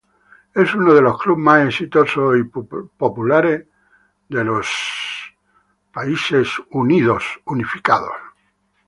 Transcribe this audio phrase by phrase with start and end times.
[0.55, 3.67] Es uno de los clubes más exitosos y populares
[4.29, 4.67] de los
[5.93, 7.23] Emiratos Árabes Unidos.